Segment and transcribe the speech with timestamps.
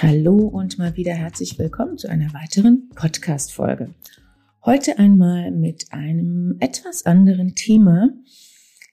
[0.00, 3.96] Hallo und mal wieder herzlich willkommen zu einer weiteren Podcast-Folge.
[4.64, 8.10] Heute einmal mit einem etwas anderen Thema,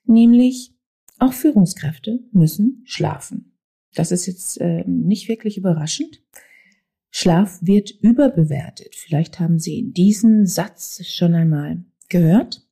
[0.06, 0.74] nämlich
[1.20, 3.56] auch Führungskräfte müssen schlafen.
[3.94, 6.24] Das ist jetzt äh, nicht wirklich überraschend.
[7.12, 8.96] Schlaf wird überbewertet.
[8.96, 12.68] Vielleicht haben Sie diesen Satz schon einmal gehört.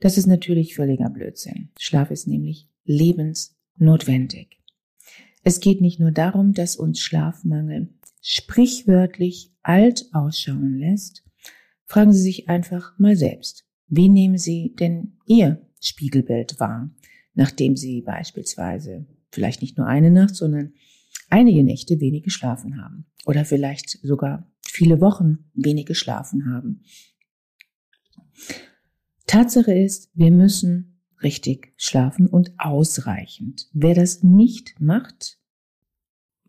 [0.00, 1.72] Das ist natürlich völliger Blödsinn.
[1.78, 4.62] Schlaf ist nämlich lebensnotwendig.
[5.48, 11.22] Es geht nicht nur darum, dass uns Schlafmangel sprichwörtlich alt ausschauen lässt.
[11.84, 13.64] Fragen Sie sich einfach mal selbst.
[13.86, 16.90] Wie nehmen Sie denn Ihr Spiegelbild wahr,
[17.34, 20.72] nachdem Sie beispielsweise vielleicht nicht nur eine Nacht, sondern
[21.30, 26.82] einige Nächte wenig geschlafen haben oder vielleicht sogar viele Wochen wenig geschlafen haben.
[29.28, 30.95] Tatsache ist, wir müssen
[31.26, 33.68] richtig schlafen und ausreichend.
[33.72, 35.40] Wer das nicht macht,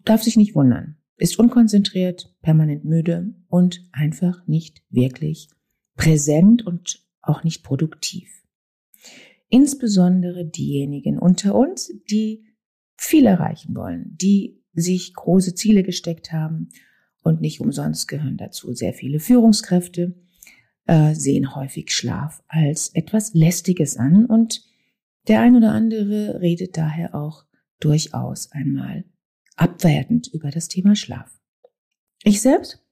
[0.05, 5.49] darf sich nicht wundern, ist unkonzentriert, permanent müde und einfach nicht wirklich
[5.95, 8.29] präsent und auch nicht produktiv.
[9.49, 12.45] Insbesondere diejenigen unter uns, die
[12.97, 16.69] viel erreichen wollen, die sich große Ziele gesteckt haben
[17.23, 20.13] und nicht umsonst gehören dazu sehr viele Führungskräfte,
[20.87, 24.63] äh, sehen häufig Schlaf als etwas Lästiges an und
[25.27, 27.45] der ein oder andere redet daher auch
[27.79, 29.05] durchaus einmal
[29.55, 31.39] abwertend über das Thema Schlaf.
[32.23, 32.83] Ich selbst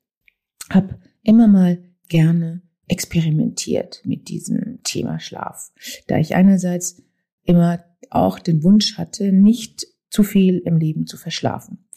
[0.70, 5.72] habe immer mal gerne experimentiert mit diesem Thema Schlaf,
[6.08, 7.02] da ich einerseits
[7.44, 11.88] immer auch den Wunsch hatte, nicht zu viel im Leben zu verschlafen.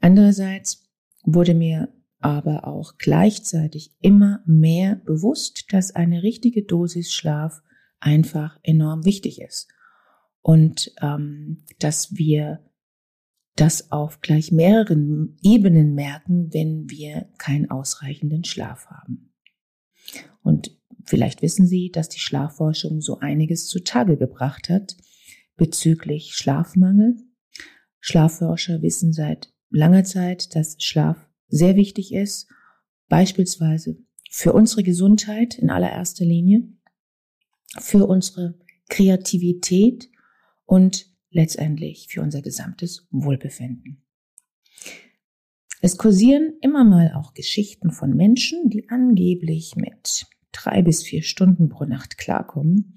[0.00, 0.88] Andererseits
[1.24, 1.92] wurde mir
[2.26, 7.62] aber auch gleichzeitig immer mehr bewusst, dass eine richtige Dosis Schlaf
[8.00, 9.68] einfach enorm wichtig ist
[10.42, 12.64] und ähm, dass wir
[13.54, 19.32] das auf gleich mehreren Ebenen merken, wenn wir keinen ausreichenden Schlaf haben.
[20.42, 24.96] Und vielleicht wissen Sie, dass die Schlafforschung so einiges zutage gebracht hat
[25.54, 27.18] bezüglich Schlafmangel.
[28.00, 32.48] Schlafforscher wissen seit langer Zeit, dass Schlaf sehr wichtig ist,
[33.08, 33.98] beispielsweise
[34.30, 36.62] für unsere Gesundheit in allererster Linie,
[37.78, 38.58] für unsere
[38.88, 40.10] Kreativität
[40.64, 44.02] und letztendlich für unser gesamtes Wohlbefinden.
[45.82, 51.68] Es kursieren immer mal auch Geschichten von Menschen, die angeblich mit drei bis vier Stunden
[51.68, 52.96] pro Nacht klarkommen.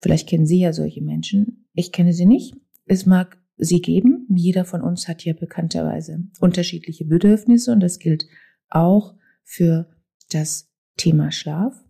[0.00, 1.68] Vielleicht kennen Sie ja solche Menschen.
[1.74, 2.54] Ich kenne sie nicht.
[2.86, 4.26] Es mag sie geben.
[4.34, 8.26] Jeder von uns hat ja bekannterweise unterschiedliche Bedürfnisse und das gilt
[8.70, 9.14] auch
[9.44, 9.88] für
[10.30, 11.84] das Thema Schlaf.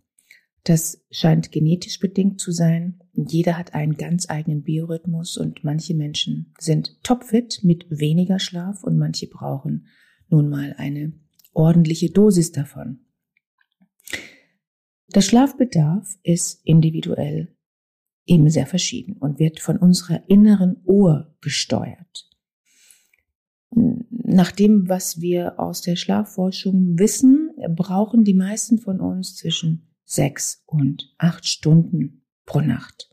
[0.63, 2.99] Das scheint genetisch bedingt zu sein.
[3.13, 8.97] Jeder hat einen ganz eigenen Biorhythmus und manche Menschen sind topfit mit weniger Schlaf und
[8.97, 9.87] manche brauchen
[10.29, 11.13] nun mal eine
[11.53, 12.99] ordentliche Dosis davon.
[15.15, 17.55] Der Schlafbedarf ist individuell
[18.29, 22.29] eben sehr verschieden und wird von unserer inneren Uhr gesteuert.
[23.71, 30.63] Nach dem, was wir aus der Schlafforschung wissen, brauchen die meisten von uns zwischen sechs
[30.65, 33.09] und acht Stunden pro Nacht.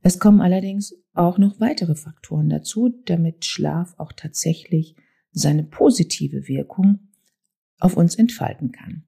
[0.00, 4.94] Es kommen allerdings auch noch weitere Faktoren dazu, damit Schlaf auch tatsächlich
[5.32, 7.00] seine positive Wirkung
[7.78, 9.04] auf uns entfalten kann.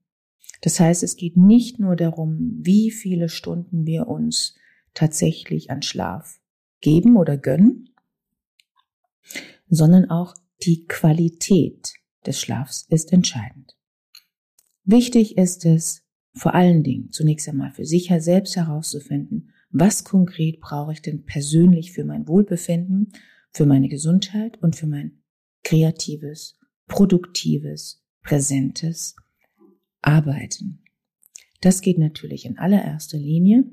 [0.61, 4.55] Das heißt, es geht nicht nur darum, wie viele Stunden wir uns
[4.93, 6.39] tatsächlich an Schlaf
[6.81, 7.89] geben oder gönnen,
[9.69, 11.93] sondern auch die Qualität
[12.25, 13.75] des Schlafs ist entscheidend.
[14.83, 16.03] Wichtig ist es,
[16.33, 21.93] vor allen Dingen zunächst einmal für sich selbst herauszufinden, was konkret brauche ich denn persönlich
[21.93, 23.11] für mein Wohlbefinden,
[23.51, 25.21] für meine Gesundheit und für mein
[25.63, 29.15] kreatives, produktives, präsentes
[30.01, 30.83] Arbeiten.
[31.61, 33.65] Das geht natürlich in allererster Linie,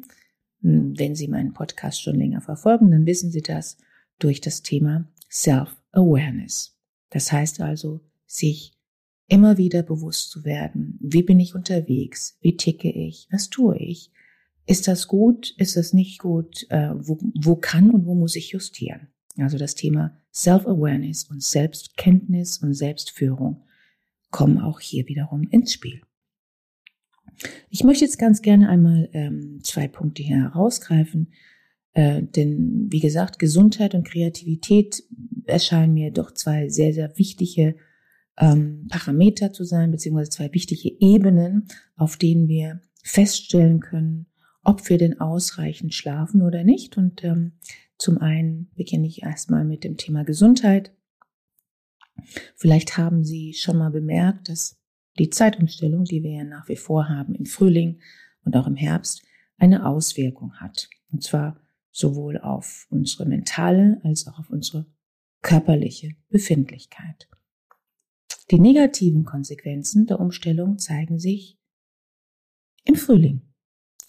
[0.60, 3.76] wenn Sie meinen Podcast schon länger verfolgen, dann wissen Sie das
[4.19, 6.76] durch das Thema Self-Awareness.
[7.10, 8.72] Das heißt also, sich
[9.28, 14.10] immer wieder bewusst zu werden, wie bin ich unterwegs, wie ticke ich, was tue ich,
[14.66, 18.50] ist das gut, ist das nicht gut, äh, wo, wo kann und wo muss ich
[18.50, 19.08] justieren.
[19.38, 23.64] Also das Thema Self-Awareness und Selbstkenntnis und Selbstführung
[24.31, 26.02] kommen auch hier wiederum ins Spiel.
[27.70, 31.32] Ich möchte jetzt ganz gerne einmal ähm, zwei Punkte hier herausgreifen,
[31.93, 35.02] äh, denn wie gesagt, Gesundheit und Kreativität
[35.46, 37.76] erscheinen mir doch zwei sehr, sehr wichtige
[38.38, 44.26] ähm, Parameter zu sein, beziehungsweise zwei wichtige Ebenen, auf denen wir feststellen können,
[44.62, 46.96] ob wir denn ausreichend schlafen oder nicht.
[46.96, 47.52] Und ähm,
[47.96, 50.93] zum einen beginne ich erstmal mit dem Thema Gesundheit.
[52.55, 54.79] Vielleicht haben Sie schon mal bemerkt, dass
[55.19, 58.00] die Zeitumstellung, die wir ja nach wie vor haben im Frühling
[58.44, 59.23] und auch im Herbst,
[59.56, 60.88] eine Auswirkung hat.
[61.11, 61.61] Und zwar
[61.91, 64.87] sowohl auf unsere mentale als auch auf unsere
[65.43, 67.29] körperliche Befindlichkeit.
[68.50, 71.59] Die negativen Konsequenzen der Umstellung zeigen sich
[72.85, 73.43] im Frühling.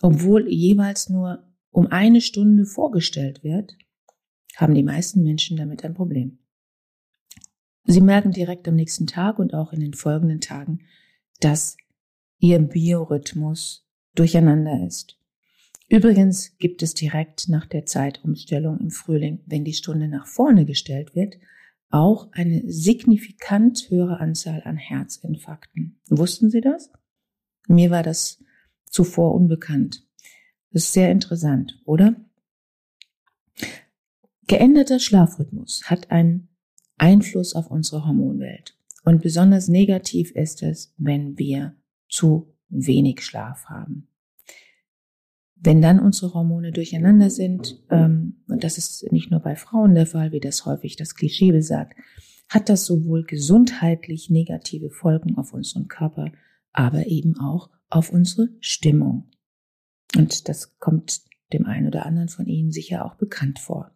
[0.02, 3.78] Obwohl jeweils nur um eine Stunde vorgestellt wird,
[4.56, 6.40] haben die meisten Menschen damit ein Problem.
[7.92, 10.82] Sie merken direkt am nächsten Tag und auch in den folgenden Tagen,
[11.40, 11.76] dass
[12.38, 13.84] ihr Biorhythmus
[14.14, 15.18] durcheinander ist.
[15.88, 21.16] Übrigens gibt es direkt nach der Zeitumstellung im Frühling, wenn die Stunde nach vorne gestellt
[21.16, 21.40] wird,
[21.90, 26.00] auch eine signifikant höhere Anzahl an Herzinfarkten.
[26.10, 26.92] Wussten Sie das?
[27.68, 28.44] Mir war das
[28.86, 30.06] zuvor unbekannt.
[30.72, 32.16] Das ist sehr interessant, oder?
[34.46, 36.49] Geänderter Schlafrhythmus hat einen
[37.00, 38.76] Einfluss auf unsere Hormonwelt.
[39.04, 41.76] Und besonders negativ ist es, wenn wir
[42.10, 44.08] zu wenig Schlaf haben.
[45.56, 50.06] Wenn dann unsere Hormone durcheinander sind, ähm, und das ist nicht nur bei Frauen der
[50.06, 51.98] Fall, wie das häufig das Klischee besagt,
[52.48, 56.32] hat das sowohl gesundheitlich negative Folgen auf unseren Körper,
[56.72, 59.30] aber eben auch auf unsere Stimmung.
[60.16, 61.22] Und das kommt
[61.54, 63.92] dem einen oder anderen von Ihnen sicher auch bekannt vor.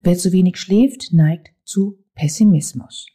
[0.00, 3.06] Wer zu wenig schläft, neigt zu Pessimismus.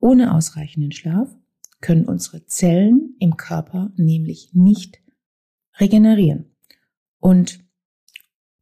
[0.00, 1.36] Ohne ausreichenden Schlaf
[1.80, 5.00] können unsere Zellen im Körper nämlich nicht
[5.78, 6.56] regenerieren.
[7.18, 7.60] Und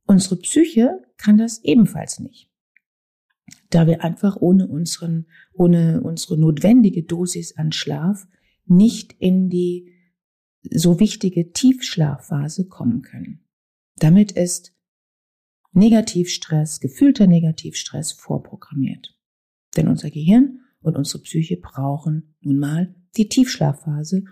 [0.04, 2.50] unsere Psyche kann das ebenfalls nicht.
[3.70, 8.26] Da wir einfach ohne unseren, ohne unsere notwendige Dosis an Schlaf
[8.66, 9.92] nicht in die
[10.62, 13.44] so wichtige Tiefschlafphase kommen können.
[13.98, 14.74] Damit ist
[15.72, 19.15] Negativstress, gefühlter Negativstress vorprogrammiert.
[19.76, 24.24] Denn unser Gehirn und unsere Psyche brauchen nun mal die Tiefschlafphase,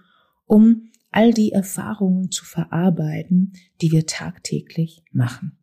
[0.47, 5.59] um all die Erfahrungen zu verarbeiten, die wir tagtäglich machen.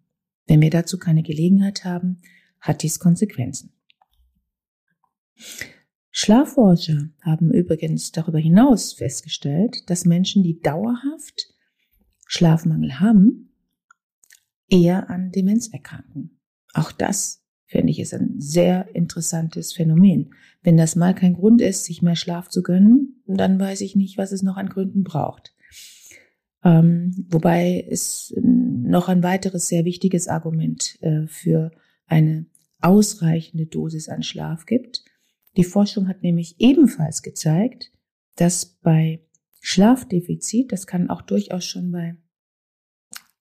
[0.48, 2.22] Wenn wir dazu keine Gelegenheit haben,
[2.60, 3.74] hat dies Konsequenzen.
[6.12, 11.54] Schlafforscher haben übrigens darüber hinaus festgestellt, dass Menschen, die dauerhaft
[12.28, 13.54] Schlafmangel haben,
[14.70, 16.40] eher an Demenz erkranken.
[16.74, 17.41] Auch das
[17.72, 20.34] finde ich ist ein sehr interessantes Phänomen.
[20.62, 24.18] Wenn das mal kein Grund ist, sich mehr Schlaf zu gönnen, dann weiß ich nicht,
[24.18, 25.56] was es noch an Gründen braucht.
[26.64, 31.72] Ähm, wobei es noch ein weiteres sehr wichtiges Argument äh, für
[32.08, 32.46] eine
[32.82, 35.06] ausreichende Dosis an Schlaf gibt.
[35.56, 37.92] Die Forschung hat nämlich ebenfalls gezeigt,
[38.36, 39.22] dass bei
[39.62, 42.18] Schlafdefizit, das kann auch durchaus schon bei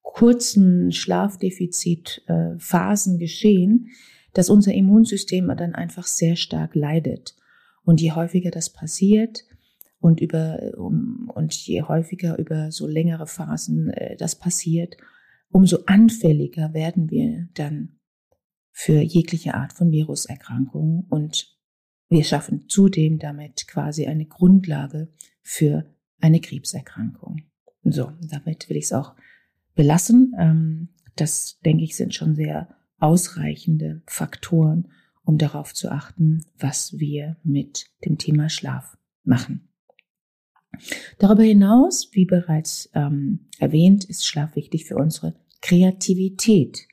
[0.01, 3.89] kurzen Schlafdefizitphasen äh, geschehen,
[4.33, 7.35] dass unser Immunsystem dann einfach sehr stark leidet.
[7.83, 9.43] Und je häufiger das passiert
[9.99, 14.97] und über um, und je häufiger über so längere Phasen äh, das passiert,
[15.49, 17.99] umso anfälliger werden wir dann
[18.71, 21.57] für jegliche Art von Viruserkrankungen und
[22.09, 25.09] wir schaffen zudem damit quasi eine Grundlage
[25.41, 25.85] für
[26.19, 27.43] eine Krebserkrankung.
[27.83, 29.15] So, damit will ich es auch
[29.75, 30.33] belassen.
[30.37, 34.87] Ähm, das, denke ich, sind schon sehr ausreichende Faktoren,
[35.23, 39.67] um darauf zu achten, was wir mit dem Thema Schlaf machen.
[41.19, 46.87] Darüber hinaus, wie bereits ähm, erwähnt, ist Schlaf wichtig für unsere Kreativität.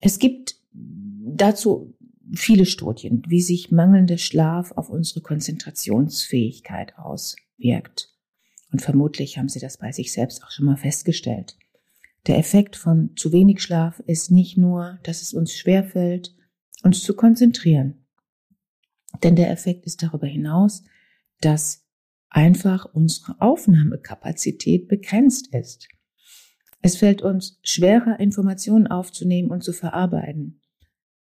[0.00, 1.96] Es gibt dazu
[2.34, 8.10] viele Studien, wie sich mangelnder Schlaf auf unsere Konzentrationsfähigkeit auswirkt.
[8.70, 11.56] Und vermutlich haben Sie das bei sich selbst auch schon mal festgestellt.
[12.26, 16.34] Der Effekt von zu wenig Schlaf ist nicht nur, dass es uns schwerfällt,
[16.82, 18.06] uns zu konzentrieren.
[19.22, 20.84] Denn der Effekt ist darüber hinaus,
[21.40, 21.84] dass
[22.30, 25.88] einfach unsere Aufnahmekapazität begrenzt ist.
[26.80, 30.60] Es fällt uns schwerer, Informationen aufzunehmen und zu verarbeiten.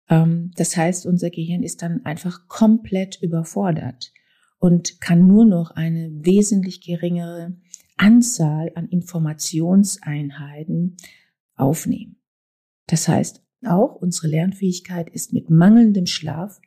[0.08, 4.12] Ähm, das heißt, unser Gehirn ist dann einfach komplett überfordert
[4.58, 7.56] und kann nur noch eine wesentlich geringere
[7.96, 10.96] Anzahl an Informationseinheiten
[11.54, 12.20] aufnehmen.
[12.86, 16.60] Das heißt, auch unsere Lernfähigkeit ist mit mangelndem Schlaf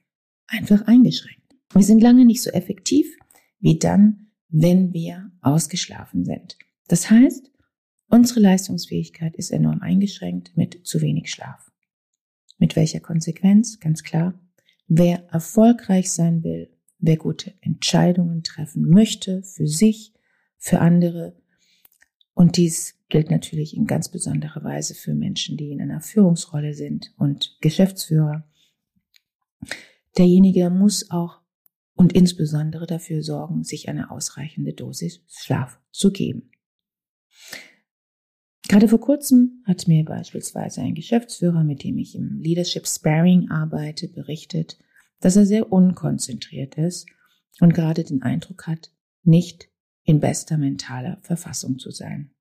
[0.48, 1.56] einfach eingeschränkt.
[1.74, 3.16] Wir sind lange nicht so effektiv,
[3.60, 6.58] wie dann, wenn wir ausgeschlafen sind.
[6.88, 7.52] Das heißt,
[8.08, 11.72] unsere Leistungsfähigkeit ist enorm eingeschränkt mit zu wenig Schlaf.
[12.58, 13.80] Mit welcher Konsequenz?
[13.80, 14.34] Ganz klar.
[14.88, 20.14] Wer erfolgreich sein will, wer gute Entscheidungen treffen möchte für sich,
[20.60, 21.36] für andere,
[22.34, 27.14] und dies gilt natürlich in ganz besonderer Weise für Menschen, die in einer Führungsrolle sind
[27.18, 28.48] und Geschäftsführer.
[30.18, 31.42] Derjenige muss auch
[31.96, 36.52] und insbesondere dafür sorgen, sich eine ausreichende Dosis Schlaf zu geben.
[38.70, 44.08] Gerade vor kurzem hat mir beispielsweise ein Geschäftsführer, mit dem ich im Leadership Sparing arbeite,
[44.08, 44.78] berichtet,
[45.20, 47.08] dass er sehr unkonzentriert ist
[47.60, 48.92] und gerade den Eindruck hat,
[49.24, 49.69] nicht
[50.10, 52.32] in bester mentaler Verfassung zu sein.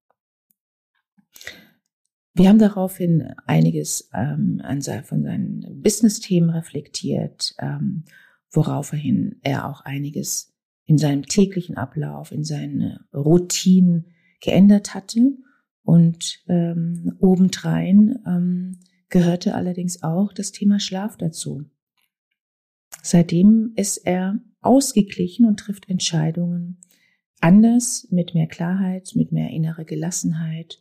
[2.33, 4.63] Wir haben daraufhin einiges ähm,
[5.05, 8.05] von seinen Business-Themen reflektiert, ähm,
[8.51, 10.55] woraufhin er auch einiges
[10.87, 14.07] in seinem täglichen Ablauf, in seinen Routinen
[14.41, 15.37] geändert hatte.
[15.83, 21.67] Und ähm, obendrein ähm, gehörte allerdings auch das Thema Schlaf dazu.
[23.03, 26.79] Seitdem ist er ausgeglichen und trifft Entscheidungen
[27.41, 30.81] anders, mit mehr Klarheit, mit mehr innerer Gelassenheit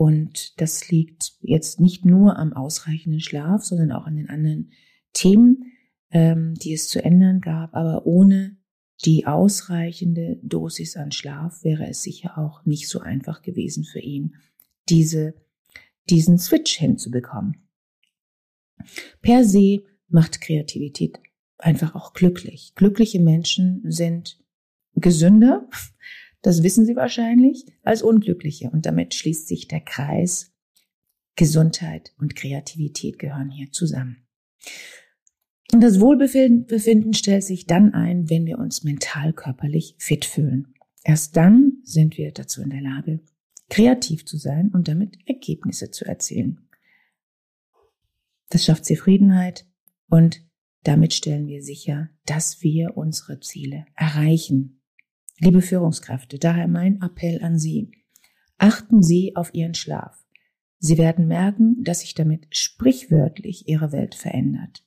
[0.00, 4.72] und das liegt jetzt nicht nur am ausreichenden Schlaf, sondern auch an den anderen
[5.12, 5.74] Themen,
[6.10, 7.74] ähm, die es zu ändern gab.
[7.74, 8.56] Aber ohne
[9.04, 14.36] die ausreichende Dosis an Schlaf wäre es sicher auch nicht so einfach gewesen für ihn,
[14.88, 15.34] diese,
[16.08, 17.68] diesen Switch hinzubekommen.
[19.20, 21.20] Per se macht Kreativität
[21.58, 22.72] einfach auch glücklich.
[22.74, 24.39] Glückliche Menschen sind
[24.94, 25.68] gesünder,
[26.42, 28.70] das wissen Sie wahrscheinlich, als Unglückliche.
[28.70, 30.52] Und damit schließt sich der Kreis.
[31.36, 34.26] Gesundheit und Kreativität gehören hier zusammen.
[35.72, 40.74] Und das Wohlbefinden stellt sich dann ein, wenn wir uns mental körperlich fit fühlen.
[41.04, 43.20] Erst dann sind wir dazu in der Lage,
[43.68, 46.68] kreativ zu sein und damit Ergebnisse zu erzielen.
[48.50, 49.66] Das schafft Zufriedenheit
[50.08, 50.44] und
[50.82, 54.79] damit stellen wir sicher, dass wir unsere Ziele erreichen.
[55.42, 57.90] Liebe Führungskräfte, daher mein Appell an Sie.
[58.58, 60.22] Achten Sie auf Ihren Schlaf.
[60.78, 64.84] Sie werden merken, dass sich damit sprichwörtlich Ihre Welt verändert.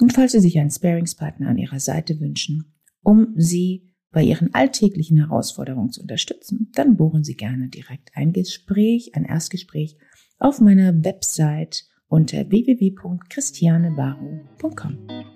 [0.00, 5.18] Und falls Sie sich einen Sparingspartner an Ihrer Seite wünschen, um Sie bei Ihren alltäglichen
[5.18, 9.96] Herausforderungen zu unterstützen, dann buchen Sie gerne direkt ein Gespräch, ein Erstgespräch
[10.38, 15.35] auf meiner Website unter www.christianebaru.com.